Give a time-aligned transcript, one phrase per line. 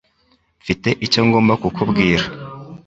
[0.61, 2.25] Mfite icyo ngomba kukubwira.